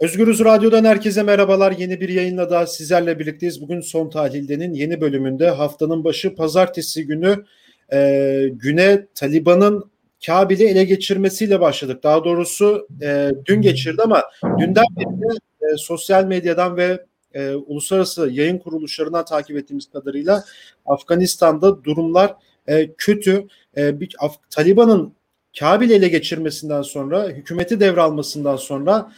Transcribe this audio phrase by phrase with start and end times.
[0.00, 1.72] Özgürüz Radyo'dan herkese merhabalar.
[1.72, 3.60] Yeni bir yayınla daha sizlerle birlikteyiz.
[3.60, 7.44] Bugün Son Tahlilde'nin yeni bölümünde haftanın başı pazartesi günü
[7.92, 9.90] e, güne Taliban'ın
[10.26, 12.02] Kabil'i ele geçirmesiyle başladık.
[12.02, 14.22] Daha doğrusu e, dün geçirdi ama
[14.58, 15.38] dünden beri
[15.72, 17.04] e, sosyal medyadan ve
[17.34, 20.44] e, uluslararası yayın kuruluşlarından takip ettiğimiz kadarıyla
[20.86, 22.34] Afganistan'da durumlar
[22.66, 23.46] e, kötü.
[23.76, 25.12] E, bir, Af, Taliban'ın
[25.58, 29.12] Kabil ele geçirmesinden sonra, hükümeti devralmasından sonra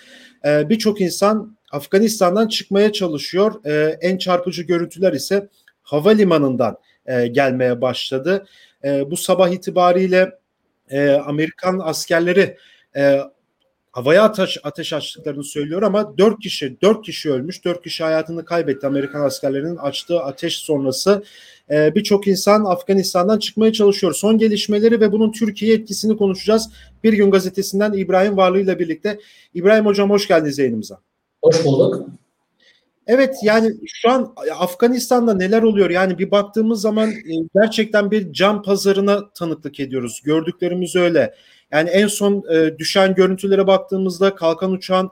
[0.44, 3.64] e, birçok insan Afganistan'dan çıkmaya çalışıyor.
[3.64, 5.48] E, en çarpıcı görüntüler ise
[5.82, 6.76] havalimanından
[7.06, 8.46] e, gelmeye başladı.
[8.84, 10.38] E, bu sabah itibariyle
[10.88, 12.56] e, Amerikan askerleri
[12.96, 13.20] e,
[13.92, 18.86] havaya ateş, ateş açtıklarını söylüyor ama dört kişi dört kişi ölmüş, dört kişi hayatını kaybetti
[18.86, 21.22] Amerikan askerlerinin açtığı ateş sonrası.
[21.70, 24.14] Ee, Birçok insan Afganistan'dan çıkmaya çalışıyor.
[24.14, 26.70] Son gelişmeleri ve bunun Türkiye etkisini konuşacağız.
[27.04, 29.18] Bir Gün Gazetesi'nden İbrahim Varlı ile birlikte.
[29.54, 30.98] İbrahim Hocam hoş geldiniz yayınımıza.
[31.42, 32.06] Hoş bulduk.
[33.06, 35.90] Evet yani şu an Afganistan'da neler oluyor?
[35.90, 40.20] Yani bir baktığımız zaman e, gerçekten bir can pazarına tanıklık ediyoruz.
[40.24, 41.34] Gördüklerimiz öyle.
[41.72, 45.10] Yani en son e, düşen görüntülere baktığımızda kalkan uçağın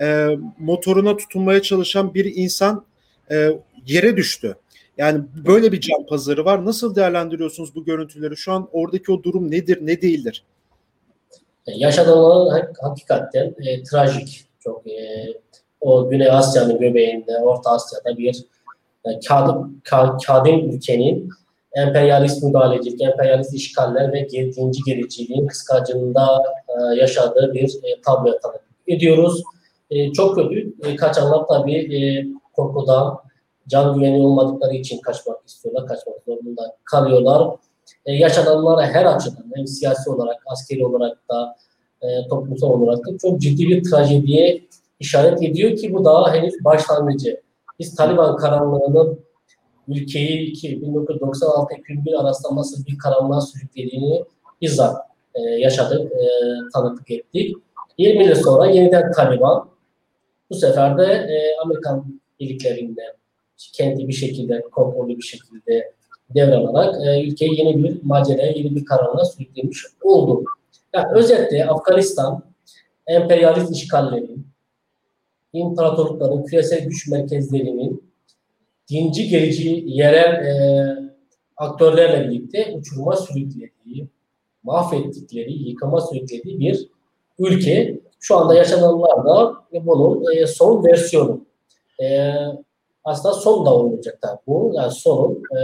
[0.00, 2.84] e, motoruna tutunmaya çalışan bir insan
[3.30, 3.50] e,
[3.86, 4.56] yere düştü.
[4.98, 6.64] Yani böyle bir can pazarı var.
[6.64, 8.36] Nasıl değerlendiriyorsunuz bu görüntüleri?
[8.36, 10.44] Şu an oradaki o durum nedir, ne değildir?
[11.66, 14.44] Yaşananlar hakikaten e, trajik.
[14.60, 15.26] Çok e,
[15.80, 18.44] o Güney Asya'nın göbeğinde, Orta Asya'da bir
[19.04, 21.30] e, kadim, ka, kadim ülkenin
[21.72, 29.42] emperyalist müdahalecilik, emperyalist işgaller ve dinci gericiliğin kıskacında e, yaşadığı bir e, tabloya tanık ediyoruz.
[29.90, 30.72] E, çok kötü.
[30.84, 33.18] E, kaçanlar tabii korkudan,
[33.68, 37.56] can güveni olmadıkları için kaçmak istiyorlar, kaçmak zorunda kalıyorlar.
[38.06, 41.56] Yaşananlara her açıdan hem siyasi olarak, askeri olarak da
[42.30, 44.62] toplumsal olarak da çok ciddi bir trajediye
[45.00, 47.40] işaret ediyor ki bu daha henüz başlangıcı.
[47.78, 49.20] Biz Taliban karanlığının
[49.90, 54.24] ülkeyi 1996-2001 arasında nasıl bir karanlığa sürüklediğini
[54.62, 54.96] bizzat
[55.34, 56.26] e, yaşadık, e,
[56.72, 57.56] tanıklık ettik.
[57.98, 59.68] 20 yıl sonra yeniden Taliban
[60.50, 63.02] bu sefer de e, Amerikan birliklerinde
[63.72, 65.92] kendi bir şekilde, kontrollü bir şekilde
[66.34, 70.44] devralarak e, ülkeyi yeni bir maceraya, yeni bir karanlığa sürüklemiş oldu.
[70.94, 72.42] Yani özetle Afganistan
[73.06, 74.46] emperyalist işgallerin,
[75.52, 77.99] imparatorlukların, küresel güç merkezlerinin
[78.90, 80.96] dinci gerici yerel e,
[81.56, 84.08] aktörlerle birlikte uçuruma sürüklediği,
[84.62, 86.88] mahvettikleri, yıkıma sürüklediği bir
[87.38, 88.00] ülke.
[88.20, 91.40] Şu anda yaşananlar da bunun e, son versiyonu.
[92.02, 92.32] E,
[93.04, 94.72] aslında son da olmayacak tabii bu.
[94.74, 95.58] Yani sonun e,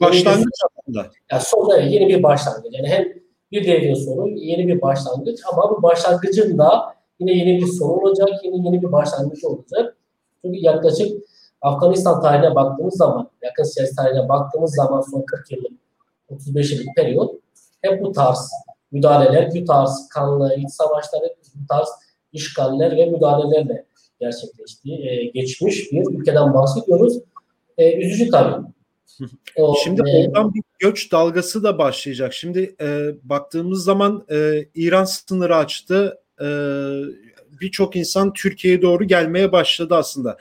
[0.00, 1.06] başlangıç aslında.
[1.30, 2.74] Yani son evet, yeni bir başlangıç.
[2.74, 3.08] Yani hem
[3.52, 8.28] bir devrin sonu yeni bir başlangıç ama bu başlangıcın da yine yeni bir son olacak,
[8.44, 9.96] yine yeni bir başlangıç olacak.
[10.44, 11.22] Çünkü yaklaşık
[11.62, 15.72] Afganistan tarihine baktığımız zaman, yakın siyasi tarihine baktığımız zaman son 40 yıllık,
[16.28, 17.34] 35 yıllık periyot
[17.82, 18.50] hep bu tarz
[18.92, 21.88] müdahaleler, bu tarz kanlı iç savaşları, bu tarz
[22.32, 23.84] işgaller ve müdahalelerle
[24.20, 24.92] gerçekleşti.
[24.92, 27.18] Ee, geçmiş bir ülkeden bahsediyoruz.
[27.78, 28.66] Ee, üzücü tabii.
[29.56, 32.34] O, Şimdi e, oradan bir göç dalgası da başlayacak.
[32.34, 36.18] Şimdi e, baktığımız zaman e, İran sınırı açtı.
[36.40, 36.46] E,
[37.60, 40.38] Birçok insan Türkiye'ye doğru gelmeye başladı aslında.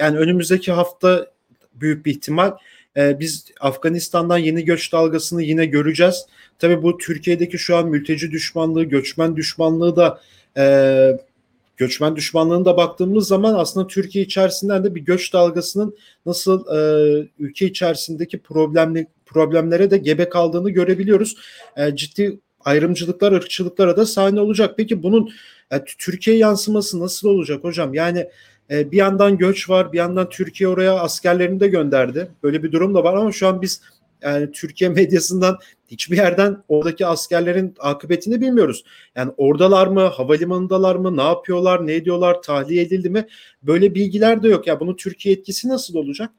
[0.00, 1.26] Yani önümüzdeki hafta
[1.74, 2.52] büyük bir ihtimal
[2.96, 6.26] e, biz Afganistan'dan yeni göç dalgasını yine göreceğiz.
[6.58, 10.20] Tabii bu Türkiye'deki şu an mülteci düşmanlığı, göçmen düşmanlığı da
[10.56, 10.64] e,
[11.76, 15.96] göçmen düşmanlığında baktığımız zaman aslında Türkiye içerisinden de bir göç dalgasının
[16.26, 21.36] nasıl e, ülke içerisindeki problemli problemlere de gebe kaldığını görebiliyoruz.
[21.76, 24.74] E, ciddi ayrımcılıklar, ırkçılıklara da sahne olacak.
[24.76, 25.30] Peki bunun
[25.70, 27.94] e, Türkiye yansıması nasıl olacak hocam?
[27.94, 28.28] Yani
[28.70, 32.30] e, bir yandan göç var, bir yandan Türkiye oraya askerlerini de gönderdi.
[32.42, 33.80] Böyle bir durum da var ama şu an biz
[34.22, 35.58] yani Türkiye medyasından
[35.88, 38.84] hiçbir yerden oradaki askerlerin akıbetini bilmiyoruz.
[39.16, 43.26] Yani oradalar mı, havalimanındalar mı, ne yapıyorlar, ne ediyorlar, tahliye edildi mi?
[43.62, 44.66] Böyle bilgiler de yok.
[44.66, 46.30] Ya bunun Türkiye etkisi nasıl olacak?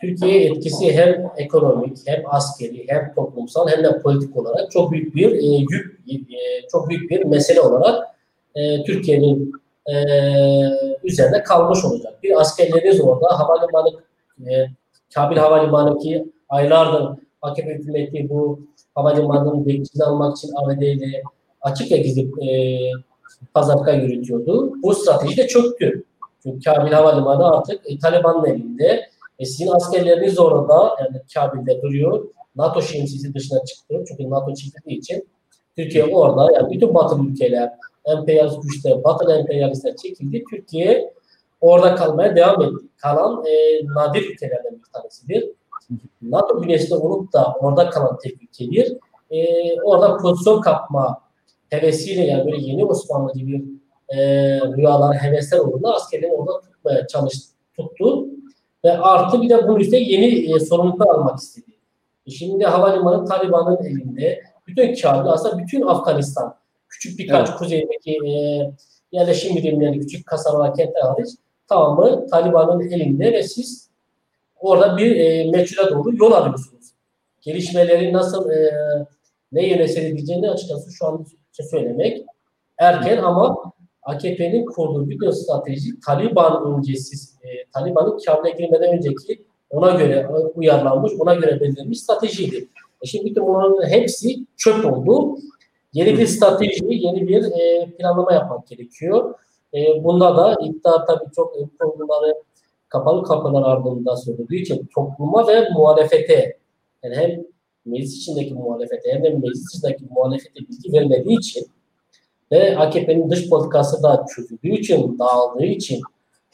[0.00, 5.32] Türkiye etkisi hem ekonomik, hem askeri, hem toplumsal, hem de politik olarak çok büyük bir
[5.32, 5.64] e,
[6.06, 8.04] yük, e, çok büyük bir mesele olarak
[8.54, 9.52] e, Türkiye'nin
[9.92, 9.96] e,
[11.04, 12.22] üzerine kalmış olacak.
[12.22, 13.88] Bir askerleriniz orada havalimanı
[14.40, 14.66] e,
[15.14, 18.60] Kabil Havalimanı ki aylardır AKP hükümeti bu
[18.94, 20.82] havalimanının bekçini almak için ABD
[21.60, 22.50] açık ve gizli e,
[23.54, 24.72] pazarlıklar yürütüyordu.
[24.82, 26.04] Bu strateji de çöktü.
[26.42, 29.08] Çünkü Kabil Havalimanı artık e, Taliban'ın elinde.
[29.38, 32.24] E, sizin askerleriniz orada yani Kabil'de duruyor.
[32.56, 34.04] NATO şemsiyesi dışına çıktı.
[34.08, 35.28] Çünkü NATO çıktığı için
[35.76, 37.72] Türkiye orada yani bütün batılı ülkeler
[38.06, 40.44] emperyalist güçler, batılı emperyalistler çekildi.
[40.50, 41.12] Türkiye
[41.60, 42.86] orada kalmaya devam etti.
[42.96, 45.50] Kalan e, nadir ülkelerden bir tanesidir.
[46.22, 48.96] NATO bünyesinde olup da orada kalan tek ülkedir.
[49.30, 51.22] E, orada pozisyon kapma
[51.70, 53.64] hevesiyle yani böyle yeni Osmanlı gibi
[54.08, 54.18] e,
[54.60, 58.26] rüyalar, hevesler uğruna askerlerini orada tutmaya çalıştı, tuttu.
[58.84, 61.70] Ve artı bir de bunun üstüne yeni e, sorumluluklar almak istedi.
[62.26, 64.42] E şimdi havalimanı Taliban'ın elinde.
[64.66, 66.54] Bütün Kabil aslında bütün Afganistan
[67.00, 67.58] küçük birkaç evet.
[67.58, 68.30] kuzeydeki e,
[69.12, 71.28] yerleşim birimleri, küçük kasabalar, kentler hariç
[71.68, 73.90] tamamı Taliban'ın elinde ve siz
[74.60, 76.86] orada bir e, meçhule doğru yol alıyorsunuz.
[77.40, 78.72] Gelişmeleri nasıl e,
[79.52, 81.26] ne yöne seyredeceğini açıkçası şu an
[81.70, 82.24] söylemek
[82.78, 83.72] erken ama
[84.02, 91.34] AKP'nin kurduğu bir strateji Taliban öncesi, e, Taliban'ın Kabil'e girmeden önceki ona göre uyarlanmış, ona
[91.34, 92.68] göre belirlenmiş stratejiydi.
[93.02, 95.38] E şimdi bütün bunların hepsi çöp oldu.
[95.96, 99.34] Yeni bir strateji, yeni bir e, planlama yapmak gerekiyor.
[99.74, 102.34] E, bunda da iktidar tabii çok e, konuları
[102.88, 106.56] kapalı kapılar ardında söylediği için topluma ve muhalefete
[107.02, 107.44] yani hem
[107.84, 111.66] meclis içindeki muhalefete hem de meclis içindeki muhalefete bilgi vermediği için
[112.52, 116.00] ve AKP'nin dış politikası da çözüldüğü için, dağıldığı için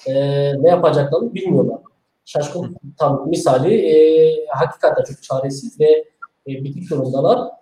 [0.06, 0.14] e,
[0.62, 1.78] ne yapacaklarını bilmiyorlar.
[2.24, 3.96] Şaşkın tam misali e,
[4.46, 6.04] hakikaten çok çaresiz ve
[6.46, 7.61] e, bitik durumdalar.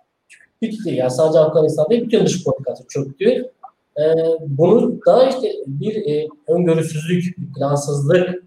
[0.61, 3.51] Bitti yani sadece Afganistan'da bütün dış politikası çöktü.
[3.97, 4.03] E,
[4.47, 8.43] bunu da işte bir e, öngörüsüzlük, bir plansızlık,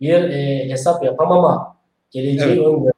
[0.00, 1.76] bir e, hesap yapamama,
[2.10, 2.58] geleceği evet.
[2.58, 2.92] öngörme.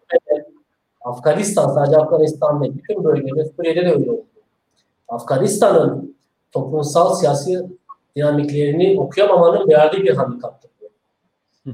[1.05, 4.25] Afganistan sadece Afganistan değil, bütün bölgede Suriye'de de öyle oldu.
[5.09, 6.17] Afganistan'ın
[6.53, 7.67] toplumsal siyasi
[8.17, 10.71] dinamiklerini okuyamamanın verdiği bir handikaptır.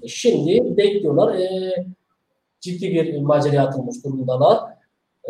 [0.02, 1.34] E şimdi bekliyorlar.
[1.34, 1.74] E,
[2.60, 4.60] ciddi bir maceraya atılmış durumdalar.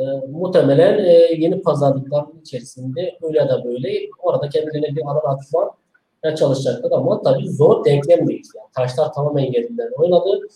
[0.00, 3.88] E, muhtemelen e, yeni pazarlıkların içerisinde öyle ya da böyle
[4.22, 5.70] orada kendilerine bir alan açma
[6.36, 8.52] çalışacaklar ama tabii zor denklemdeyiz.
[8.56, 10.48] Yani taşlar tamamen yerinden oynadı.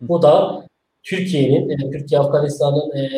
[0.00, 0.64] Bu da
[1.02, 3.08] Türkiye'nin, e, Türkiye Afganistan'ın e,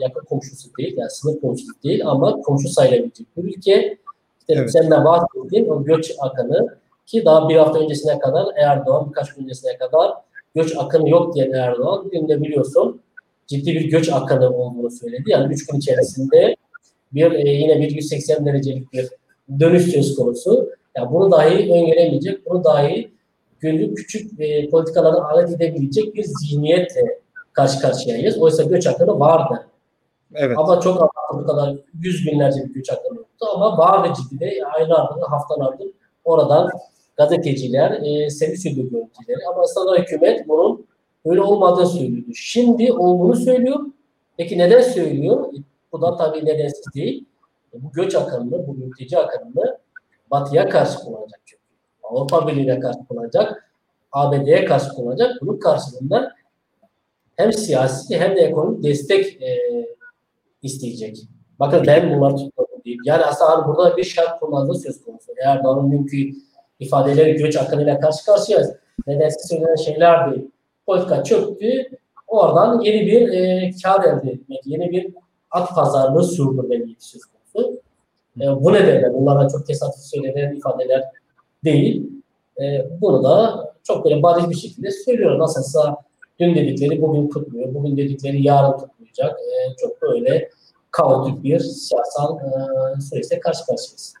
[0.00, 3.98] yakın komşusu değil, yani sınır komşusu değil ama komşu sayılabilecek bir ülke.
[4.40, 4.72] İşte evet.
[4.72, 9.44] sen de bahsettiğin o göç akını ki daha bir hafta öncesine kadar Erdoğan, birkaç gün
[9.44, 10.12] öncesine kadar
[10.54, 13.00] göç akını yok diyen Erdoğan, bugün de biliyorsun
[13.46, 15.22] ciddi bir göç akını olduğunu söyledi.
[15.26, 16.56] Yani üç gün içerisinde
[17.14, 19.08] bir e, yine bir 180 derecelik bir
[19.60, 20.70] dönüş söz konusu.
[20.96, 23.10] Yani bunu dahi öngöremeyecek, bunu dahi
[23.60, 27.20] günlük küçük e, politikalara alet edebilecek bir zihniyetle
[27.52, 28.38] karşı karşıyayız.
[28.38, 29.66] Oysa göç akını vardı.
[30.34, 30.58] Evet.
[30.58, 34.64] Ama çok abartı bu kadar yüz binlerce bir göç akını yoktu ama vardı ciddi de
[34.76, 35.88] aylardır, haftalardır
[36.24, 36.70] oradan
[37.16, 38.26] gazeteciler e,
[38.70, 39.46] ediyor görüntüleri.
[39.50, 40.86] Ama aslında hükümet bunun
[41.24, 42.30] öyle olmadığını söylüyordu.
[42.34, 43.80] Şimdi olduğunu söylüyor.
[44.36, 45.54] Peki neden söylüyor?
[45.54, 45.56] E,
[45.92, 47.24] bu da tabii nedensiz değil.
[47.74, 49.78] E, bu göç akımını, bu mülteci akımını
[50.30, 51.62] Batı'ya karşı kullanacak çünkü.
[52.02, 53.72] Avrupa Birliği'ne karşı kullanacak.
[54.12, 55.30] ABD'ye karşı kullanacak.
[55.40, 56.32] Bunun karşılığında
[57.36, 59.58] hem siyasi hem de ekonomik destek e,
[60.62, 61.18] isteyecek.
[61.60, 62.98] Bakın ben bunları tutmadım değil.
[63.04, 65.32] Yani aslında burada bir şart kullandığı söz konusu.
[65.36, 66.44] Eğer daha mümkün
[66.80, 68.72] ifadeleri göç akınıyla karşı karşıyayız.
[69.06, 70.50] Nedense söylenen şeyler değil.
[70.86, 71.88] Politika çöktü.
[72.26, 75.14] Oradan yeni bir e, kar elde etmek, yeni bir
[75.50, 77.22] at pazarlığı sürdürme niyeti söz.
[78.40, 81.04] E, bu nedenle bunlara çok tesadüf söylenen ifadeler
[81.64, 82.10] değil.
[82.60, 85.38] E, bunu da çok böyle bariz bir şekilde söylüyor.
[85.38, 85.96] Nasılsa
[86.40, 89.40] dün dedikleri bugün tutmuyor, bugün dedikleri yarın tutmayacak.
[89.40, 90.50] E, çok böyle
[90.90, 94.14] kaotik bir siyasal e, süreçte karşı karşıyayız.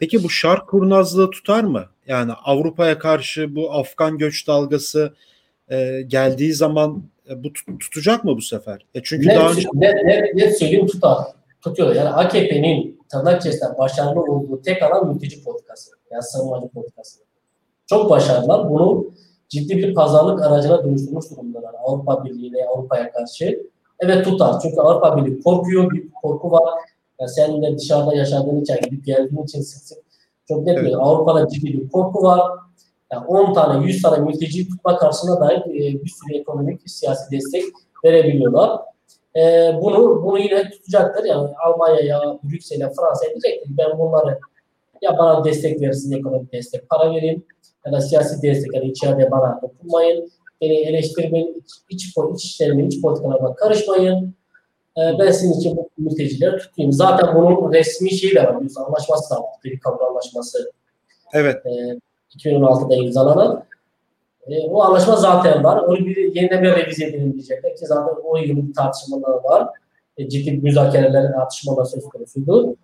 [0.00, 1.84] Peki bu şark kurnazlığı tutar mı?
[2.06, 5.14] Yani Avrupa'ya karşı bu Afgan göç dalgası
[5.70, 8.86] e, geldiği zaman e, bu tut, tutacak mı bu sefer?
[8.94, 9.68] E çünkü ne, daha önce...
[9.74, 11.18] ne, ne, ne söyleyeyim tutar.
[11.60, 11.94] Tutuyor.
[11.94, 15.90] Yani AKP'nin tırnak içerisinde başarılı olduğu tek alan mülteci politikası.
[16.10, 17.20] Yani savunmacı politikası.
[17.86, 18.70] Çok başarılılar.
[18.70, 19.06] Bunu
[19.48, 21.74] ciddi bir pazarlık aracına dönüştürmüş durumdalar.
[21.84, 23.62] Avrupa Birliği'ne, Avrupa'ya karşı.
[24.00, 24.60] Evet tutar.
[24.62, 25.90] Çünkü Avrupa Birliği korkuyor.
[25.90, 26.74] Bir korku var.
[27.20, 29.98] Yani sen de dışarıda yaşadığın için, gidip geldiğin için sık sık
[30.48, 30.94] çok net evet.
[30.98, 32.40] Avrupa'da ciddi bir korku var.
[33.12, 37.64] Yani 10 tane, 100 tane mülteci tutma karşısına dair e, bir sürü ekonomik, siyasi destek
[38.04, 38.80] verebiliyorlar.
[39.36, 41.24] E, bunu bunu yine tutacaktır.
[41.24, 43.78] Yani Almanya'ya, Brüksel'e, Fransa'ya diyecektir.
[43.78, 44.38] Ben bunları
[45.02, 47.44] ya bana destek verirsin, ekonomik destek, para vereyim
[47.86, 50.30] ya da siyasi destek, yani içeride bana dokunmayın.
[50.60, 54.34] Beni eleştirmeyin, iç, iç, iç işlerime, iç politikalarıma karışmayın.
[54.96, 56.92] E, ben sizin için bu mültecileri tutayım.
[56.92, 58.56] Zaten bunun resmi şeyi de var.
[58.86, 59.50] Anlaşması da var.
[59.64, 60.72] Bir kabul anlaşması.
[61.32, 61.66] Evet.
[61.66, 61.70] E,
[62.36, 63.64] 2016'da imzalanan.
[64.46, 65.76] E, o anlaşma zaten var.
[65.76, 69.68] Onu bir yeniden bir revize edelim diyecekler ki zaten o yılın tartışmaları var.
[70.16, 72.76] E, ciddi müzakereler, tartışmalar söz konusuydu.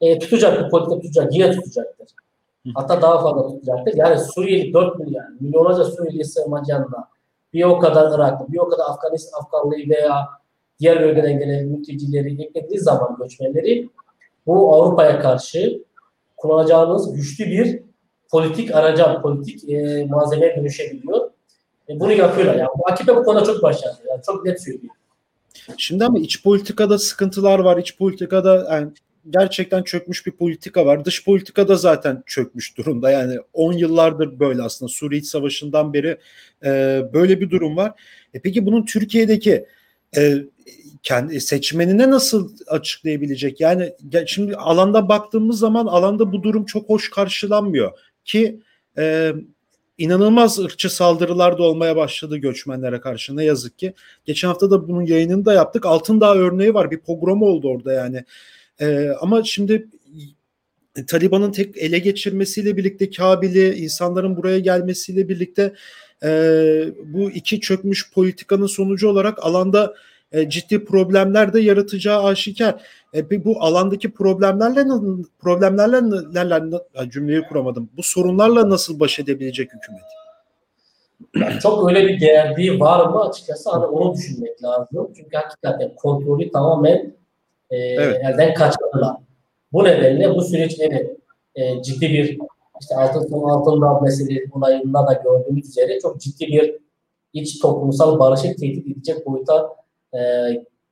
[0.00, 2.08] e, tutacaktır, politika tutacak, yine tutacaktır.
[2.74, 3.94] Hatta daha fazla tutacaktır.
[3.96, 7.08] Yani Suriyeli 4 milyon, milyonlarca Suriyeli sığınmacılarla
[7.52, 10.28] bir o kadar Iraklı, bir o kadar Afganistan, Afganlıyı veya
[10.80, 13.88] diğer bölgeden gelen mültecileri eklediği zaman göçmenleri
[14.46, 15.82] bu Avrupa'ya karşı
[16.36, 17.82] kullanacağınız güçlü bir
[18.34, 21.30] politik araca, politik e, malzemeye dönüşebiliyor.
[21.88, 22.54] E, bunu yapıyorlar.
[22.54, 23.98] Yani AKP bu konuda çok başarılı.
[24.08, 24.94] Yani çok net söylüyor.
[25.76, 27.78] Şimdi ama iç politikada sıkıntılar var.
[27.78, 28.92] İç politikada yani
[29.30, 31.04] gerçekten çökmüş bir politika var.
[31.04, 33.10] Dış politikada zaten çökmüş durumda.
[33.10, 36.18] Yani 10 yıllardır böyle aslında Suriye İç Savaşı'ndan beri
[36.64, 37.92] e, böyle bir durum var.
[38.34, 39.66] E peki bunun Türkiye'deki
[40.16, 40.34] e,
[41.02, 43.60] kendi seçmenine nasıl açıklayabilecek?
[43.60, 43.92] Yani
[44.26, 47.92] şimdi alanda baktığımız zaman alanda bu durum çok hoş karşılanmıyor
[48.24, 48.60] ki
[48.98, 49.32] e,
[49.98, 53.94] inanılmaz ırkçı saldırılar da olmaya başladı göçmenlere karşı ne yazık ki.
[54.24, 55.86] Geçen hafta da bunun yayınını da yaptık.
[55.86, 56.90] Altındağ örneği var.
[56.90, 58.24] Bir pogrom oldu orada yani.
[58.80, 59.88] E, ama şimdi
[61.06, 65.74] Taliban'ın tek ele geçirmesiyle birlikte Kabil'i, insanların buraya gelmesiyle birlikte
[66.22, 66.28] e,
[67.04, 69.94] bu iki çökmüş politikanın sonucu olarak alanda
[70.34, 72.74] e, ciddi problemler de yaratacağı aşikar.
[73.14, 74.84] E, bu alandaki problemlerle
[75.38, 76.62] problemlerle neler
[77.10, 77.90] cümleyi kuramadım.
[77.96, 80.02] Bu sorunlarla nasıl baş edebilecek hükümet?
[81.36, 85.12] Yani çok öyle bir gerdiği var mı açıkçası hani onu düşünmek lazım.
[85.16, 87.14] Çünkü hakikaten kontrolü tamamen
[87.70, 88.20] e, evet.
[88.24, 89.16] elden kaçırdılar.
[89.72, 91.16] Bu nedenle bu süreç evet
[91.54, 92.38] e, ciddi bir
[92.80, 96.78] işte altın altında mesele olayında da gördüğümüz üzere çok ciddi bir
[97.32, 99.83] iç toplumsal barışı tehdit edecek boyuta
[100.14, 100.20] e,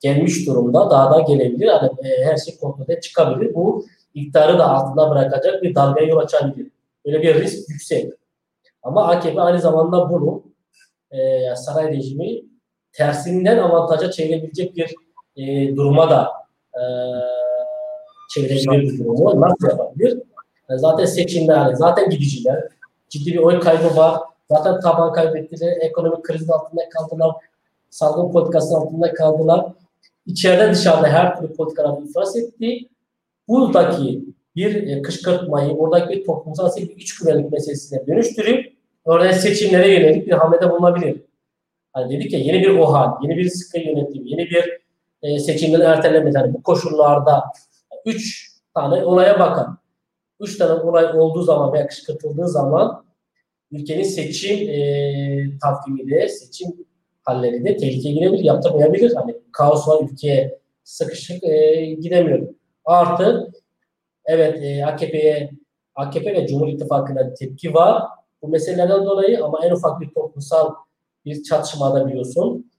[0.00, 0.91] gelmiş durumda.
[0.91, 1.67] Daha da gelebilir.
[1.67, 3.55] Yani, e, her şey kontrolde çıkabilir.
[3.55, 6.71] Bu iktidarı da altında bırakacak bir dalgaya yol açabilir.
[7.07, 8.12] Böyle bir risk yüksek.
[8.83, 10.43] Ama AKP aynı zamanda bunu
[11.11, 11.19] e,
[11.57, 12.43] saray rejimi
[12.93, 14.95] tersinden avantaja çevirebilecek bir
[15.37, 16.33] e, duruma da
[16.75, 16.83] e,
[18.31, 19.41] çevirebilir bir durumu.
[19.41, 20.19] Nasıl yapabilir?
[20.69, 22.69] Yani zaten seçimler, zaten gidiciler,
[23.09, 24.21] ciddi bir oy kaybı var.
[24.50, 27.35] Zaten taban kaybettiler, ekonomik kriz altında kaldılar,
[27.93, 29.73] salgın politikası altında kaldılar.
[30.27, 32.89] İçeride dışarıda her türlü politikalar iflas etti.
[33.49, 34.25] Buradaki
[34.57, 38.73] bir e, kışkırtmayı, oradaki bir toplumsal bir iç güvenlik meselesine dönüştürüp
[39.07, 41.23] örneğin seçimlere yönelik bir hamlede bulunabilir.
[41.93, 44.81] Hani dedik ya yeni bir OHAL, yeni bir sıkı yönetim, yeni bir
[45.23, 46.39] e, seçimden ertelenmesi.
[46.39, 47.45] Yani bu koşullarda
[48.07, 49.79] üç tane olaya bakın.
[50.41, 53.05] Üç tane olay olduğu zaman veya kışkırtıldığı zaman
[53.71, 56.69] ülkenin seçim e, takvimi de, seçim
[57.23, 59.14] halleri de tehlikeye girebilir, yaptırmayabilir.
[59.14, 62.49] Hani kaos var ülkeye sıkışık e, gidemiyor.
[62.85, 63.52] Artı
[64.25, 65.50] evet e, AKP'ye
[65.95, 68.02] AKP ve Cumhur İttifakı'na tepki var
[68.43, 70.71] bu meselelerden dolayı ama en ufak bir toplumsal
[71.25, 72.73] bir çatışmada biliyorsun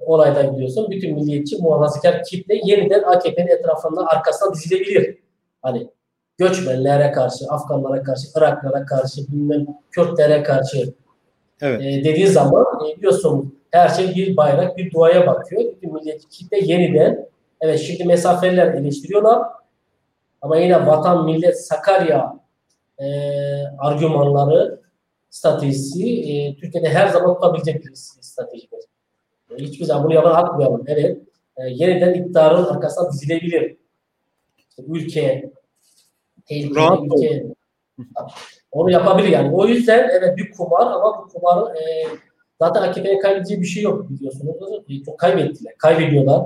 [0.00, 5.18] olayda biliyorsun bütün milliyetçi muhafazakar kitle yeniden AKP'nin etrafında arkasına dizilebilir.
[5.62, 5.90] Hani
[6.38, 10.94] göçmenlere karşı, Afganlara karşı, Iraklara karşı, bilmem Kürtlere karşı
[11.60, 11.80] evet.
[11.80, 15.62] e, dediği zaman e, biliyorsun her şey bir bayrak, bir duaya bakıyor.
[15.76, 17.28] Bütün milliyetçi kitle yeniden
[17.60, 19.42] evet şimdi mesafeliler eleştiriyorlar
[20.42, 22.38] ama yine vatan, millet, Sakarya
[22.98, 23.06] e,
[23.78, 24.80] argümanları
[25.30, 28.80] stratejisi e, Türkiye'de her zaman tutabilecek bir stratejidir.
[29.58, 30.84] Hiçbir zaman bunu yalan atmayalım.
[30.86, 31.18] Evet.
[31.56, 33.76] E, yeniden iktidarın arkasına dizilebilir.
[34.58, 35.50] İşte ülke,
[36.46, 37.46] tehlikeli ülke.
[38.76, 39.56] Onu yapabilir yani.
[39.56, 41.82] O yüzden evet bir kumar ama bu kumarı e,
[42.60, 44.56] zaten AKP'ye kaybedeceği bir şey yok biliyorsunuz.
[44.88, 45.74] E, çok kaybettiler.
[45.78, 46.42] Kaybediyorlar.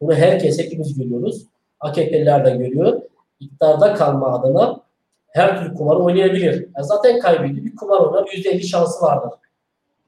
[0.00, 1.46] Bunu herkes hepimiz görüyoruz.
[1.80, 3.02] AKP'liler de görüyor.
[3.40, 4.80] İktidarda kalma adına
[5.28, 6.68] her türlü kumarı oynayabilir.
[6.76, 7.66] Yani zaten kaybediyor.
[7.66, 8.26] Bir kumar oynar.
[8.26, 9.30] %50 şansı vardır.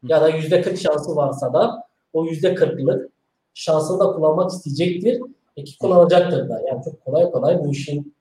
[0.03, 3.11] Ya da %40 şansı varsa da o yüzde kırklık
[3.55, 5.23] şansını da kullanmak isteyecektir.
[5.57, 6.63] Peki kullanacaktır da.
[6.69, 8.15] Yani çok kolay kolay bu işin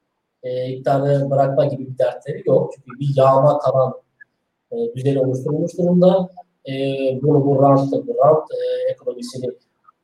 [0.43, 2.73] e, iktidarı bırakma gibi bir dertleri yok.
[2.75, 3.93] Çünkü bir yağma talan
[4.71, 6.29] e, düzeni oluşturulmuş durumda.
[6.69, 6.73] E,
[7.21, 9.51] bunu bu rant, bu rant e, ekonomisini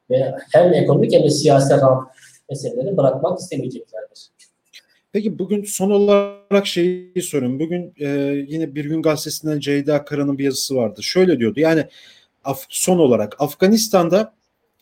[0.10, 2.08] ve hem ekonomik hem de siyasi rant
[2.50, 4.30] meseleleri bırakmak istemeyeceklerdir.
[5.12, 7.60] Peki bugün son olarak şeyi sorayım.
[7.60, 8.08] Bugün e,
[8.48, 11.04] yine Bir Gün Gazetesi'nden Ceyda Kara'nın bir yazısı vardı.
[11.04, 11.86] Şöyle diyordu yani
[12.44, 14.34] Af son olarak Afganistan'da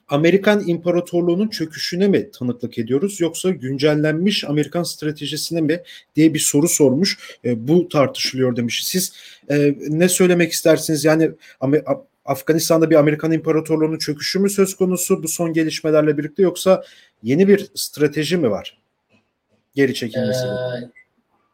[0.10, 5.82] Amerikan İmparatorluğu'nun çöküşüne mi tanıklık ediyoruz yoksa güncellenmiş Amerikan stratejisine mi
[6.16, 7.40] diye bir soru sormuş.
[7.46, 8.86] E, bu tartışılıyor demiş.
[8.86, 9.14] Siz
[9.50, 11.06] e, ne söylemek istersiniz?
[11.06, 11.32] Yani
[12.26, 16.84] Afganistan'da bir Amerikan İmparatorluğu'nun çöküşü mü söz konusu bu son gelişmelerle birlikte yoksa
[17.24, 18.78] yeni bir strateji mi var?
[19.76, 20.46] Geri çekilmesi.
[20.46, 20.90] Ee,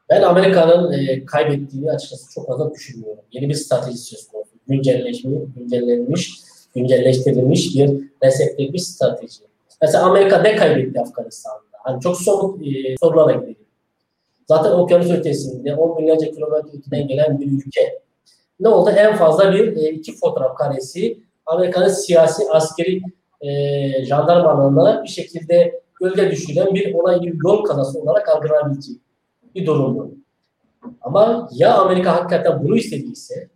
[0.10, 3.24] ben Amerika'nın e, kaybettiğini açıkçası çok fazla düşünmüyorum.
[3.32, 6.32] Yeni bir strateji söz konusu güncelleşmiş, güncellenmiş,
[6.76, 7.92] güncelleştirilmiş bir
[8.24, 9.44] resepte bir strateji.
[9.82, 11.78] Mesela Amerika ne kaybetti Afganistan'da?
[11.84, 13.56] Hani çok somut e, sorulara gidelim.
[14.48, 18.00] Zaten okyanus ötesinde 10 milyarca kilometre öteden gelen bir ülke.
[18.60, 18.90] Ne oldu?
[18.90, 23.02] En fazla bir e, iki fotoğraf karesi Amerika'nın siyasi, askeri
[23.42, 28.96] e, jandarmalarına bir şekilde gölge düşüren bir olay, bir yol kazası olarak algılanabilecek
[29.56, 30.12] bir durumdu.
[31.02, 33.48] Ama ya Amerika hakikaten bunu istediyse,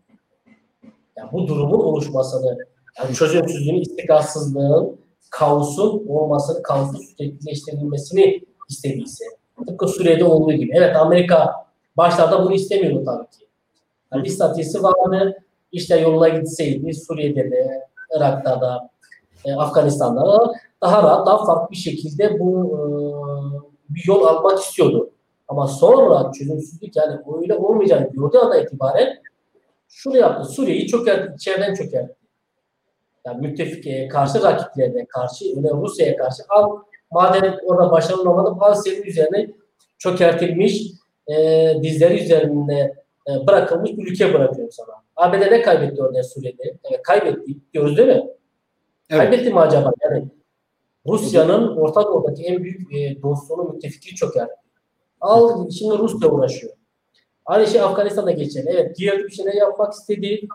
[1.17, 2.57] yani bu durumun oluşmasını,
[2.99, 4.99] yani çözümsüzlüğün, istikrarsızlığın,
[5.29, 9.25] kaosun olmasını, kaosun süreklileştirilmesini istediyse,
[9.67, 10.71] tıpkı Suriye'de olduğu gibi.
[10.75, 11.53] Evet Amerika
[11.97, 13.47] başlarda bunu istemiyordu tabii ki.
[14.13, 15.37] Yani bir statüsü vardı.
[15.71, 17.87] İşte yoluna gitseydi Suriye'de de,
[18.17, 18.89] Irak'ta da,
[19.45, 22.79] e, Afganistan'da da daha rahat, daha farklı bir şekilde bu e,
[23.95, 25.09] bir yol almak istiyordu.
[25.47, 29.17] Ama sonra çözümsüzlük yani öyle olmayacağını gördüğü anda itibaren
[29.89, 30.49] şunu yaptı.
[30.49, 32.16] Suriye'yi çökertti, içeriden çökertti.
[33.27, 36.79] Yani müttefik karşı rakiplerine karşı, öyle Rusya'ya karşı al
[37.11, 39.49] madem orada başarılı olmadı al senin üzerine
[39.97, 40.91] çökertilmiş
[41.27, 41.33] e,
[41.83, 42.95] dizleri üzerinde
[43.29, 45.03] e, bırakılmış bir ülke bırakıyorum sana.
[45.15, 46.77] ABD ne kaybetti orada Suriye'de?
[46.83, 48.23] Evet, kaybetti diyoruz değil mi?
[49.09, 49.21] Evet.
[49.21, 49.91] Kaybetti mi acaba?
[50.03, 50.25] Yani
[51.07, 54.47] Rusya'nın Orta Doğu'daki en büyük e, dostluğunu müttefiki çöker.
[55.21, 56.73] Al şimdi Rusya uğraşıyor.
[57.45, 58.69] Aynı şey Afganistan'da geçerli.
[58.69, 60.47] Evet diğer bir şeyler yapmak istedi.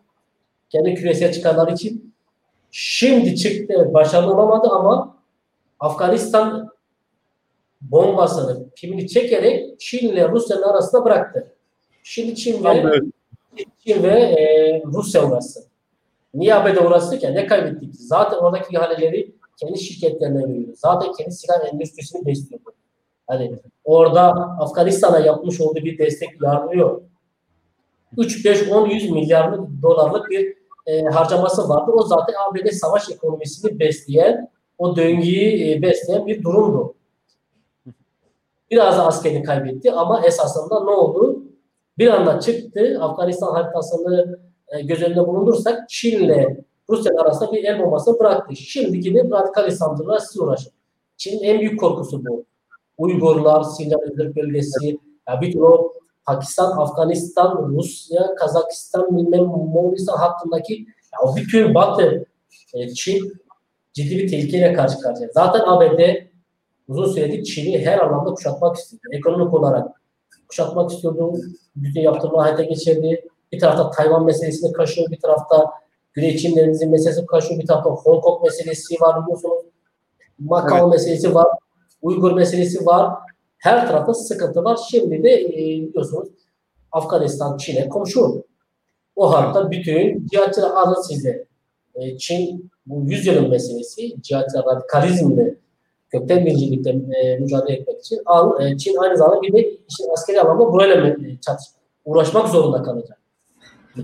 [0.69, 2.15] Kendi küresel çıkarlar için.
[2.75, 3.91] Şimdi çıktı.
[4.15, 5.17] Olamadı ama
[5.81, 6.71] Afganistan
[7.81, 11.53] bombasını, pimini çekerek Çin ile Rusya'nın arasında bıraktı.
[12.03, 13.01] Şimdi Çin ve,
[13.87, 15.65] Çin ve e, Rusya uğraşsın.
[16.35, 17.35] Niye ABD uğraştı ki?
[17.35, 17.95] Ne kaybettik?
[17.95, 20.73] Zaten oradaki ihaleleri kendi şirketlerine veriyordu.
[20.77, 22.73] Zaten kendi silah endüstrisini besliyordu.
[23.27, 27.03] Hani orada Afganistan'a yapmış olduğu bir destek yardımı yok.
[28.17, 31.91] 3, 5, 10, 100 milyar dolarlık bir e, harcaması vardı.
[31.95, 36.95] O zaten ABD savaş ekonomisini besleyen, o döngüyü e, besleyen bir durumdu.
[38.71, 41.43] Biraz da askerini kaybetti ama esasında ne oldu?
[41.99, 42.99] Bir anda çıktı.
[43.01, 48.57] Afganistan haritasını e, göz önünde bulundursak Çin ile Rusya arasında bir el bombası bıraktı.
[48.57, 50.73] Şimdi gibi radikal İslamcılar siz uğraşın.
[51.17, 52.45] Çin'in en büyük korkusu bu.
[52.99, 55.93] Uygurlar, Sincan Özgür Bölgesi, ya bütün o
[56.27, 62.27] Pakistan, Afganistan, Rusya, Kazakistan, bilmem Moğolistan hattındaki ya o bütün Batı,
[62.75, 63.33] e, Çin
[63.93, 65.29] ciddi bir tehlikeyle karşı karşıya.
[65.35, 66.01] Zaten ABD
[66.89, 69.07] uzun süredir Çin'i her anlamda kuşatmak istiyordu.
[69.13, 70.03] Ekonomik olarak
[70.49, 71.33] kuşatmak istiyordu.
[71.77, 73.29] Bütün yaptırma hayata geçirdi.
[73.53, 75.71] Bir tarafta Tayvan meselesini kaşıyor, bir tarafta
[76.13, 79.63] Güney Çin Denizi meselesi kaşıyor, bir tarafta Hong Kong meselesi var biliyorsunuz.
[80.39, 80.89] Macao evet.
[80.93, 81.47] meselesi var.
[82.03, 83.15] Uygur meselesi var.
[83.63, 84.79] Her tarafta sıkıntı var.
[84.91, 86.29] Şimdi de e, biliyorsunuz
[86.93, 88.45] Afganistan Çin'e komşu.
[89.17, 91.45] O hatta bütün cihatçılar alın size.
[91.95, 95.55] E, Çin bu yüzyılın meselesi cihatçılar radikalizmle
[96.11, 100.41] kökten birincilikle e, mücadele etmek için al, e, Çin aynı zamanda bir de işin askeri
[100.41, 101.67] alanda burayla e, çatış,
[102.05, 103.19] uğraşmak zorunda kalacak.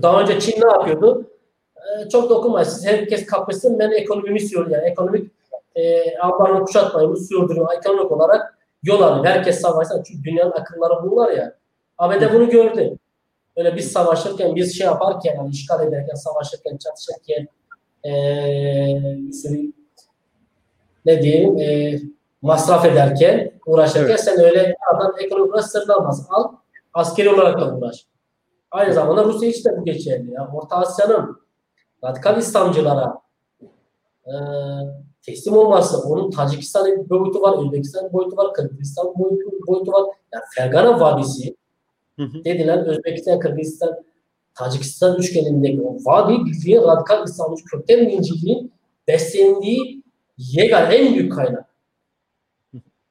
[0.01, 1.31] Daha önce Çin ne yapıyordu?
[1.77, 2.67] E, çok dokunmayın.
[2.67, 4.71] Siz herkes kapışsın ben ekonomimi sürüyorum.
[4.71, 5.31] Yani ekonomik
[5.75, 7.67] e, ambarını kuşatmayı sürdürüyor.
[7.77, 8.48] Ekonomik olarak
[8.83, 9.25] yol alıyor.
[9.25, 11.55] Herkes savaşsa çünkü dünyanın akılları bunlar ya.
[11.97, 12.97] ABD bunu gördü.
[13.55, 17.47] Öyle biz savaşırken, biz şey yaparken, yani işgal ederken, savaşırken, çatışırken
[18.03, 19.73] e, sürü
[21.05, 21.99] ne diyeyim e,
[22.41, 24.19] masraf ederken, uğraşırken evet.
[24.19, 26.27] sen öyle adam ekonomik olarak sırlanmaz.
[26.29, 26.51] Al,
[26.93, 28.05] askeri olarak da uğraş.
[28.71, 30.31] Aynı zamanda Rusya için de bu geçerli.
[30.31, 30.49] Ya.
[30.53, 31.41] Orta Asya'nın
[32.03, 33.21] radikal İslamcılara
[34.25, 34.33] e,
[35.21, 40.03] teslim olmazsa onun Tacikistan'ın bir boyutu var, Özbekistan boyutu var, Kırgızistan boyutu, boyutu var.
[40.33, 41.55] Yani Fergana Vadisi
[42.19, 42.29] hı
[42.85, 44.03] Özbekistan, Kırgızistan,
[44.59, 48.71] Tacikistan üçgenindeki o vadi bildiğin radikal İslamcı kökten dinciliğin
[49.07, 50.03] beslendiği
[50.37, 51.65] yegane en büyük kaynak.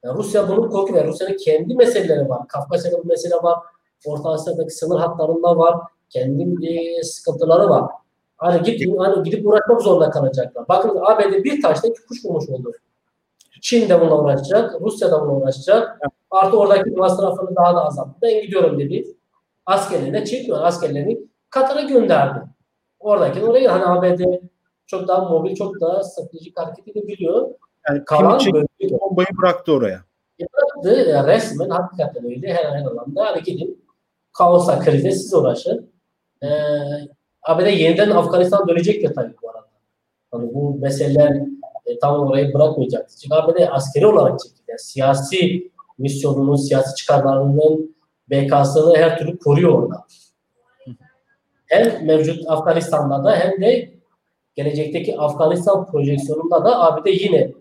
[0.05, 1.07] Yani Rusya bunu korkuyor.
[1.07, 2.49] Rusya'nın kendi meseleleri var.
[2.49, 3.59] Kafkasya'da bu mesele var.
[4.07, 5.81] Orta Asya'daki sınır hatlarında var.
[6.11, 7.91] Kendi e, sıkıntıları var.
[8.39, 10.69] Hani gidip, hani gidip uğraşmak zorunda kalacaklar.
[10.69, 12.73] Bakın ABD bir taşta iki kuş bulmuş oldu.
[13.61, 15.99] Çin de bununla uğraşacak, Rusya da bununla uğraşacak.
[16.31, 18.19] Artı oradaki masrafını daha da azalttı.
[18.23, 19.05] Ben gidiyorum dedi.
[19.67, 20.59] Askerlerine çekiyor.
[20.63, 21.21] Askerlerini
[21.51, 22.41] Katar'a gönderdi.
[23.01, 24.21] Oradaki orayı hani ABD
[24.87, 27.49] çok daha mobil, çok daha stratejik hareket edebiliyor.
[27.89, 30.01] Yani Kalan bölgeyi bombayı bıraktı oraya.
[30.41, 31.11] Bıraktı.
[31.11, 33.27] Yani resmen hakikaten öyle her her alanda.
[33.27, 33.85] Hani gidin
[34.33, 35.91] kaosa, krize siz uğraşın.
[36.43, 36.49] Ee,
[37.49, 39.69] ABD yeniden Afganistan dönecek ya tabii bu arada.
[40.31, 41.43] Hani bu meseleler
[41.87, 43.17] e, tam orayı bırakmayacaktır.
[43.17, 44.63] Çünkü ABD askeri olarak çekti.
[44.69, 47.97] Yani siyasi misyonunun, siyasi çıkarlarının
[48.31, 50.05] BK'sını her türlü koruyor orada.
[51.67, 53.91] Hem mevcut Afganistan'da da hem de
[54.55, 57.53] gelecekteki Afganistan projeksiyonunda da ABD yine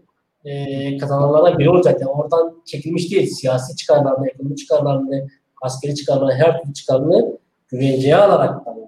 [0.45, 2.01] e, kazananlardan biri olacak.
[2.01, 3.27] Yani oradan çekilmiş değil.
[3.27, 5.27] Siyasi çıkarlarını, ekonomik çıkarlarını,
[5.61, 8.86] askeri çıkarlarını, her türlü çıkarını güvenceye alarak tanımlıyor.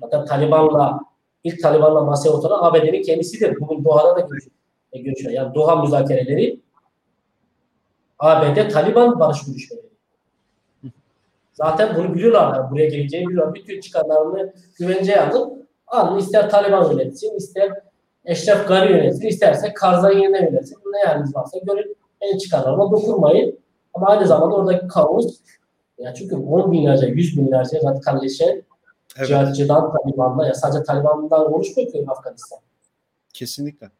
[0.00, 1.00] Hatta Taliban'la
[1.44, 3.60] ilk Taliban'la masaya oturan ABD'nin kendisidir.
[3.60, 4.44] Bugün Doha'da da görüş,
[4.92, 5.32] e, görüşüyor.
[5.32, 6.60] Yani Doha müzakereleri
[8.18, 9.84] ABD Taliban barış görüşmeleri.
[11.52, 12.70] Zaten bunu biliyorlar.
[12.70, 13.54] Buraya geleceğini biliyorlar.
[13.54, 17.72] Bütün çıkarlarını güvenceye alıp alın ister Taliban yönetsin, ister
[18.24, 20.78] Eşref Gari yönetsin, isterse Karzai yeniden yönetsin.
[20.92, 21.96] Ne haliniz varsa görün.
[22.20, 23.58] En çıkarlarına dokunmayın.
[23.94, 25.40] Ama aynı zamanda oradaki kaos
[25.98, 28.62] ya çünkü 10 binlerce, 100 binlerce radikalleşen
[29.16, 29.28] evet.
[29.28, 32.58] cihatçıdan, Taliban'dan ya sadece Taliban'dan oluşmuyor ki Afganistan.
[33.34, 33.90] Kesinlikle.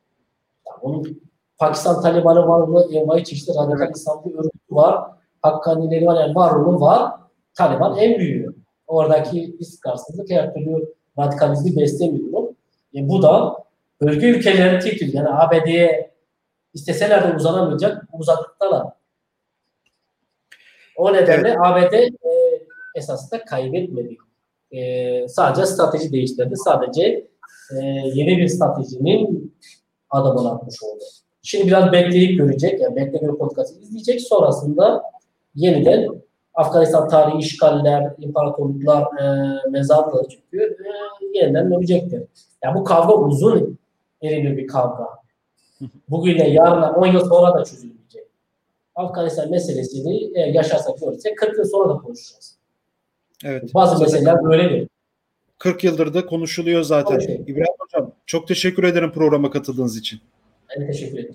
[0.67, 1.23] Yani onun
[1.59, 2.85] Pakistan Taliban'ı var mı?
[2.93, 5.11] Envai çeşitli radikal İslamcı örgütü var.
[5.43, 6.21] Hakkanileri var.
[6.21, 7.13] Yani var onun var.
[7.55, 8.55] Taliban en büyüğü.
[8.87, 12.43] Oradaki istikrarsızlık her türlü radikalizmi beslemiyor.
[12.95, 13.65] E bu da
[14.01, 16.15] bölge ülkeleri titil yani ABD'ye
[16.75, 18.87] isteseler de uzanamayacak uzaklıktalar.
[20.97, 21.59] O nedenle evet.
[21.61, 22.11] ABD e,
[22.95, 24.17] esasında kaybetmedi.
[24.75, 26.55] E, sadece strateji değiştirdi.
[26.57, 27.03] Sadece
[27.73, 27.85] e,
[28.15, 29.55] yeni bir stratejinin
[30.11, 31.05] adımını atmış oldu.
[31.43, 32.81] Şimdi biraz bekleyip görecek.
[32.81, 34.21] Yani bekleme politikası izleyecek.
[34.21, 35.03] Sonrasında
[35.55, 36.09] yeniden
[36.55, 42.23] Afganistan tarihi işgaller, imparatorluklar, e, mezarlığı çünkü e, yeniden dönecektir.
[42.65, 43.79] Yani bu kavga uzun
[44.23, 45.09] erimli bir kavga.
[46.09, 48.27] Bugüne yarına 10 yıl sonra da çözülmeyecek.
[48.95, 52.54] Afganistan meselesini eğer yaşarsak görürsek 40 yıl sonra da konuşacağız.
[53.45, 53.75] Evet.
[53.75, 54.89] Bazı meseleler böyledir.
[55.59, 57.21] 40 yıldır da konuşuluyor zaten.
[57.47, 60.21] İbrahim Hocam çok teşekkür ederim programa katıldığınız için.
[60.79, 61.35] Ben teşekkür ederim.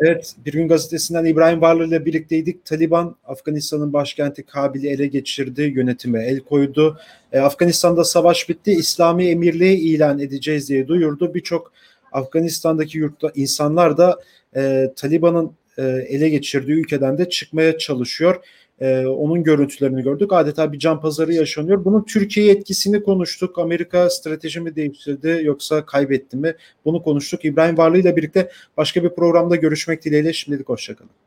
[0.00, 2.64] Evet, Bir Gün Gazetesi'nden İbrahim Varlı ile birlikteydik.
[2.64, 6.98] Taliban, Afganistan'ın başkenti Kabil'i ele geçirdi, yönetime el koydu.
[7.32, 11.34] E, Afganistan'da savaş bitti, İslami emirliği ilan edeceğiz diye duyurdu.
[11.34, 11.72] Birçok
[12.12, 14.20] Afganistan'daki yurtta insanlar da
[14.56, 18.44] e, Taliban'ın e, ele geçirdiği ülkeden de çıkmaya çalışıyor.
[18.80, 20.32] E, onun görüntülerini gördük.
[20.32, 21.84] Adeta bir can pazarı yaşanıyor.
[21.84, 23.58] Bunun Türkiye etkisini konuştuk.
[23.58, 26.54] Amerika strateji mi değiştirdi yoksa kaybetti mi?
[26.84, 27.44] Bunu konuştuk.
[27.44, 30.32] İbrahim Varlı ile birlikte başka bir programda görüşmek dileğiyle.
[30.32, 31.25] Şimdilik hoşçakalın.